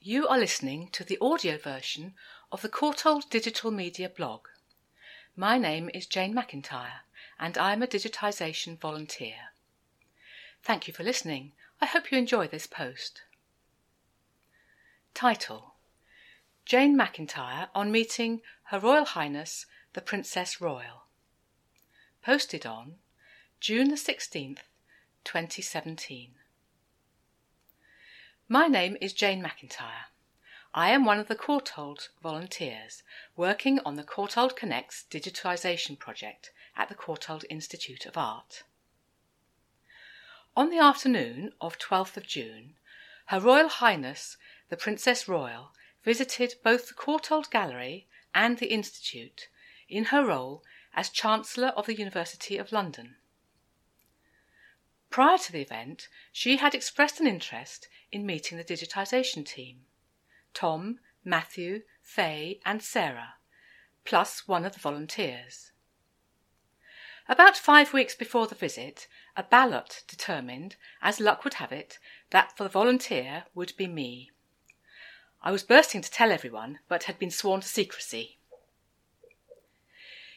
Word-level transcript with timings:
You 0.00 0.28
are 0.28 0.38
listening 0.38 0.90
to 0.92 1.02
the 1.02 1.18
audio 1.20 1.58
version 1.58 2.14
of 2.52 2.62
the 2.62 2.68
Courtauld 2.68 3.28
Digital 3.30 3.72
Media 3.72 4.08
blog. 4.08 4.46
My 5.34 5.58
name 5.58 5.90
is 5.92 6.06
Jane 6.06 6.32
Macintyre 6.32 7.00
and 7.40 7.58
I 7.58 7.72
am 7.72 7.82
a 7.82 7.88
digitisation 7.88 8.78
volunteer. 8.78 9.50
Thank 10.62 10.86
you 10.86 10.94
for 10.94 11.02
listening. 11.02 11.52
I 11.80 11.86
hope 11.86 12.12
you 12.12 12.16
enjoy 12.16 12.46
this 12.46 12.68
post. 12.68 13.22
Title 15.14 15.74
Jane 16.64 16.96
Macintyre 16.96 17.68
on 17.74 17.90
meeting 17.90 18.40
Her 18.66 18.78
Royal 18.78 19.04
Highness 19.04 19.66
the 19.94 20.00
Princess 20.00 20.60
Royal. 20.60 21.08
Posted 22.22 22.64
on 22.64 22.94
June 23.58 23.88
the 23.88 23.96
16th, 23.96 24.60
2017. 25.24 26.37
My 28.50 28.66
name 28.66 28.96
is 29.02 29.12
Jane 29.12 29.42
Macintyre. 29.42 30.06
I 30.72 30.88
am 30.88 31.04
one 31.04 31.18
of 31.18 31.28
the 31.28 31.34
Courtauld 31.34 32.08
volunteers 32.22 33.02
working 33.36 33.78
on 33.80 33.96
the 33.96 34.02
Courtauld 34.02 34.56
Connects 34.56 35.04
digitisation 35.10 35.98
project 35.98 36.50
at 36.74 36.88
the 36.88 36.94
Courtauld 36.94 37.44
Institute 37.50 38.06
of 38.06 38.16
Art. 38.16 38.62
On 40.56 40.70
the 40.70 40.78
afternoon 40.78 41.52
of 41.60 41.78
12th 41.78 42.16
of 42.16 42.26
June, 42.26 42.76
Her 43.26 43.38
Royal 43.38 43.68
Highness 43.68 44.38
the 44.70 44.78
Princess 44.78 45.28
Royal 45.28 45.74
visited 46.02 46.54
both 46.64 46.88
the 46.88 46.94
Courtauld 46.94 47.50
Gallery 47.50 48.06
and 48.34 48.56
the 48.56 48.72
Institute 48.72 49.48
in 49.90 50.06
her 50.06 50.24
role 50.24 50.64
as 50.94 51.10
Chancellor 51.10 51.68
of 51.76 51.84
the 51.84 51.98
University 51.98 52.56
of 52.56 52.72
London. 52.72 53.16
Prior 55.18 55.36
to 55.36 55.50
the 55.50 55.62
event, 55.62 56.06
she 56.30 56.58
had 56.58 56.76
expressed 56.76 57.18
an 57.18 57.26
interest 57.26 57.88
in 58.12 58.24
meeting 58.24 58.56
the 58.56 58.62
digitisation 58.62 59.44
team 59.44 59.80
Tom, 60.54 61.00
Matthew, 61.24 61.82
Faye, 62.00 62.60
and 62.64 62.80
Sarah, 62.80 63.34
plus 64.04 64.46
one 64.46 64.64
of 64.64 64.74
the 64.74 64.78
volunteers. 64.78 65.72
About 67.28 67.56
five 67.56 67.92
weeks 67.92 68.14
before 68.14 68.46
the 68.46 68.54
visit, 68.54 69.08
a 69.36 69.42
ballot 69.42 70.04
determined, 70.06 70.76
as 71.02 71.18
luck 71.18 71.42
would 71.42 71.54
have 71.54 71.72
it, 71.72 71.98
that 72.30 72.56
for 72.56 72.62
the 72.62 72.70
volunteer 72.70 73.46
would 73.56 73.76
be 73.76 73.88
me. 73.88 74.30
I 75.42 75.50
was 75.50 75.64
bursting 75.64 76.00
to 76.00 76.10
tell 76.12 76.30
everyone, 76.30 76.78
but 76.86 77.02
had 77.02 77.18
been 77.18 77.32
sworn 77.32 77.62
to 77.62 77.66
secrecy. 77.66 78.38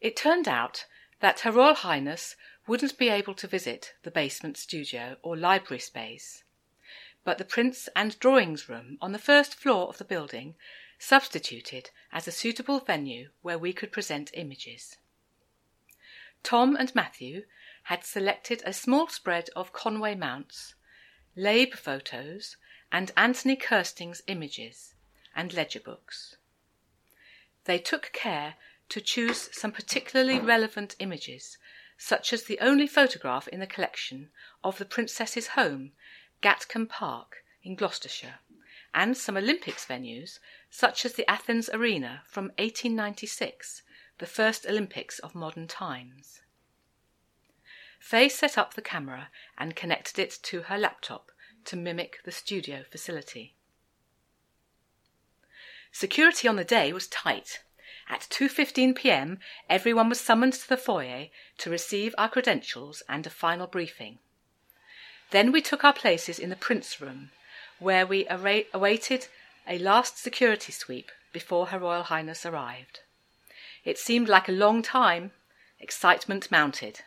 It 0.00 0.16
turned 0.16 0.48
out 0.48 0.86
that 1.20 1.40
Her 1.40 1.52
Royal 1.52 1.74
Highness 1.74 2.36
wouldn't 2.72 2.96
be 2.96 3.10
able 3.10 3.34
to 3.34 3.46
visit 3.46 3.92
the 4.02 4.10
basement 4.10 4.56
studio 4.56 5.18
or 5.22 5.36
library 5.36 5.78
space, 5.78 6.42
but 7.22 7.36
the 7.36 7.44
prints 7.44 7.86
and 7.94 8.18
drawings 8.18 8.66
room 8.66 8.96
on 9.02 9.12
the 9.12 9.18
first 9.18 9.54
floor 9.54 9.88
of 9.88 9.98
the 9.98 10.06
building 10.06 10.54
substituted 10.98 11.90
as 12.12 12.26
a 12.26 12.32
suitable 12.32 12.80
venue 12.80 13.28
where 13.42 13.58
we 13.58 13.74
could 13.74 13.92
present 13.92 14.30
images. 14.32 14.96
Tom 16.42 16.74
and 16.74 16.94
Matthew 16.94 17.42
had 17.82 18.04
selected 18.04 18.62
a 18.64 18.72
small 18.72 19.06
spread 19.06 19.50
of 19.54 19.74
Conway 19.74 20.14
Mounts, 20.14 20.74
Laib 21.36 21.74
photos, 21.74 22.56
and 22.90 23.12
Anthony 23.18 23.54
Kersting's 23.54 24.22
images 24.26 24.94
and 25.36 25.52
ledger 25.52 25.80
books. 25.80 26.38
They 27.66 27.78
took 27.78 28.12
care 28.14 28.54
to 28.88 29.02
choose 29.02 29.50
some 29.52 29.72
particularly 29.72 30.40
relevant 30.40 30.96
images 30.98 31.58
such 32.04 32.32
as 32.32 32.42
the 32.42 32.58
only 32.58 32.88
photograph 32.88 33.46
in 33.46 33.60
the 33.60 33.66
collection 33.66 34.28
of 34.64 34.76
the 34.76 34.84
Princess's 34.84 35.48
home, 35.58 35.92
Gatcombe 36.40 36.88
Park, 36.88 37.44
in 37.62 37.76
Gloucestershire, 37.76 38.40
and 38.92 39.16
some 39.16 39.36
Olympics 39.36 39.86
venues, 39.86 40.40
such 40.68 41.04
as 41.04 41.12
the 41.12 41.30
Athens 41.30 41.70
Arena 41.72 42.22
from 42.26 42.46
1896, 42.58 43.82
the 44.18 44.26
first 44.26 44.66
Olympics 44.66 45.20
of 45.20 45.36
modern 45.36 45.68
times. 45.68 46.42
Faye 48.00 48.28
set 48.28 48.58
up 48.58 48.74
the 48.74 48.82
camera 48.82 49.30
and 49.56 49.76
connected 49.76 50.18
it 50.18 50.40
to 50.42 50.62
her 50.62 50.76
laptop 50.76 51.30
to 51.66 51.76
mimic 51.76 52.18
the 52.24 52.32
studio 52.32 52.82
facility. 52.82 53.54
Security 55.92 56.48
on 56.48 56.56
the 56.56 56.64
day 56.64 56.92
was 56.92 57.06
tight. 57.06 57.62
At 58.08 58.26
2:15 58.30 58.94
p.m., 58.96 59.38
everyone 59.68 60.08
was 60.08 60.20
summoned 60.20 60.54
to 60.54 60.68
the 60.68 60.76
foyer 60.76 61.28
to 61.58 61.70
receive 61.70 62.14
our 62.18 62.28
credentials 62.28 63.02
and 63.08 63.26
a 63.26 63.30
final 63.30 63.66
briefing. 63.66 64.18
Then 65.30 65.52
we 65.52 65.62
took 65.62 65.84
our 65.84 65.92
places 65.92 66.38
in 66.38 66.50
the 66.50 66.56
Prince 66.56 67.00
Room, 67.00 67.30
where 67.78 68.06
we 68.06 68.26
awaited 68.28 69.28
a 69.66 69.78
last 69.78 70.18
security 70.18 70.72
sweep 70.72 71.10
before 71.32 71.66
Her 71.66 71.78
Royal 71.78 72.02
Highness 72.02 72.44
arrived. 72.44 73.00
It 73.84 73.98
seemed 73.98 74.28
like 74.28 74.48
a 74.48 74.52
long 74.52 74.82
time. 74.82 75.32
Excitement 75.80 76.50
mounted. 76.50 77.00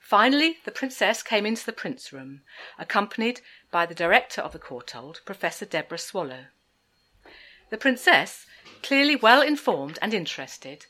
Finally, 0.00 0.58
the 0.64 0.70
Princess 0.70 1.22
came 1.22 1.46
into 1.46 1.64
the 1.64 1.72
Prince 1.72 2.12
Room, 2.12 2.42
accompanied 2.78 3.40
by 3.70 3.86
the 3.86 3.94
director 3.94 4.40
of 4.40 4.52
the 4.52 4.58
Courtauld, 4.58 5.24
Professor 5.24 5.64
Deborah 5.64 5.98
Swallow. 5.98 6.46
The 7.70 7.78
Princess 7.78 8.46
clearly 8.82 9.16
well 9.16 9.42
informed 9.42 9.98
and 10.02 10.12
interested, 10.14 10.86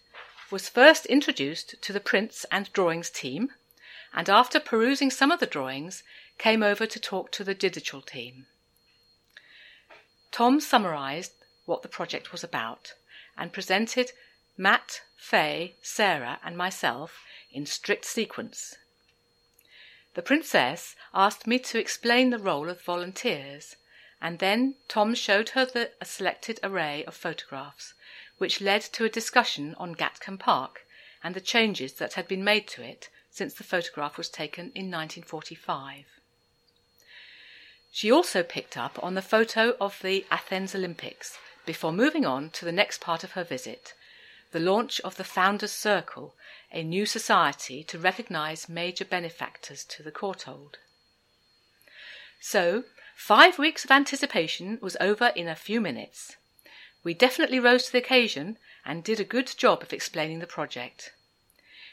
was 0.50 0.68
first 0.68 1.06
introduced 1.06 1.80
to 1.82 1.92
the 1.92 2.00
prints 2.00 2.44
and 2.50 2.72
drawings 2.72 3.10
team, 3.10 3.50
and 4.12 4.28
after 4.28 4.58
perusing 4.58 5.10
some 5.10 5.30
of 5.30 5.40
the 5.40 5.46
drawings, 5.46 6.02
came 6.38 6.62
over 6.62 6.86
to 6.86 6.98
talk 6.98 7.30
to 7.30 7.44
the 7.44 7.54
digital 7.54 8.00
team. 8.00 8.46
Tom 10.32 10.60
summarized 10.60 11.32
what 11.66 11.82
the 11.82 11.88
project 11.88 12.32
was 12.32 12.42
about 12.42 12.94
and 13.36 13.52
presented 13.52 14.12
Matt, 14.56 15.02
Faye, 15.16 15.74
Sarah, 15.82 16.40
and 16.44 16.56
myself 16.56 17.22
in 17.52 17.66
strict 17.66 18.04
sequence. 18.04 18.76
The 20.14 20.22
princess 20.22 20.96
asked 21.14 21.46
me 21.46 21.58
to 21.60 21.78
explain 21.78 22.30
the 22.30 22.38
role 22.38 22.68
of 22.68 22.82
volunteers 22.82 23.76
and 24.20 24.38
then 24.38 24.74
Tom 24.88 25.14
showed 25.14 25.50
her 25.50 25.64
the, 25.64 25.90
a 26.00 26.04
selected 26.04 26.60
array 26.62 27.04
of 27.04 27.14
photographs, 27.14 27.94
which 28.38 28.60
led 28.60 28.82
to 28.82 29.04
a 29.04 29.08
discussion 29.08 29.74
on 29.78 29.94
Gatcombe 29.94 30.38
Park 30.38 30.86
and 31.22 31.34
the 31.34 31.40
changes 31.40 31.94
that 31.94 32.14
had 32.14 32.28
been 32.28 32.44
made 32.44 32.66
to 32.68 32.82
it 32.82 33.08
since 33.30 33.54
the 33.54 33.64
photograph 33.64 34.18
was 34.18 34.28
taken 34.28 34.66
in 34.74 34.90
1945. 34.90 36.04
She 37.92 38.10
also 38.10 38.42
picked 38.42 38.76
up 38.76 39.02
on 39.02 39.14
the 39.14 39.22
photo 39.22 39.76
of 39.80 39.98
the 40.02 40.24
Athens 40.30 40.74
Olympics 40.74 41.38
before 41.66 41.92
moving 41.92 42.24
on 42.24 42.50
to 42.50 42.64
the 42.64 42.72
next 42.72 43.00
part 43.00 43.24
of 43.24 43.32
her 43.32 43.44
visit 43.44 43.94
the 44.52 44.60
launch 44.60 45.00
of 45.02 45.16
the 45.16 45.22
Founders 45.22 45.70
Circle, 45.70 46.34
a 46.72 46.82
new 46.82 47.06
society 47.06 47.84
to 47.84 47.98
recognise 47.98 48.68
major 48.68 49.04
benefactors 49.04 49.84
to 49.84 50.02
the 50.02 50.10
Courtauld. 50.10 50.74
So, 52.40 52.84
Five 53.20 53.58
weeks 53.58 53.84
of 53.84 53.90
anticipation 53.90 54.78
was 54.80 54.96
over 54.98 55.26
in 55.36 55.46
a 55.46 55.54
few 55.54 55.78
minutes. 55.82 56.38
We 57.04 57.12
definitely 57.12 57.60
rose 57.60 57.84
to 57.84 57.92
the 57.92 57.98
occasion 57.98 58.56
and 58.82 59.04
did 59.04 59.20
a 59.20 59.24
good 59.24 59.52
job 59.58 59.82
of 59.82 59.92
explaining 59.92 60.38
the 60.38 60.46
project. 60.46 61.12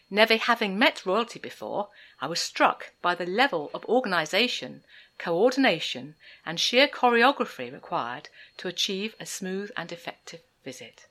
Never 0.10 0.38
having 0.38 0.80
met 0.80 1.06
royalty 1.06 1.38
before, 1.38 1.90
I 2.22 2.28
was 2.28 2.40
struck 2.40 2.94
by 3.02 3.14
the 3.14 3.26
level 3.26 3.70
of 3.74 3.84
organisation, 3.86 4.86
coordination, 5.18 6.16
and 6.46 6.62
sheer 6.62 6.88
choreography 6.88 7.74
required 7.74 8.30
to 8.60 8.70
achieve 8.70 9.14
a 9.20 9.26
smooth 9.26 9.70
and 9.76 9.92
effective 9.92 10.40
visit. 10.64 11.07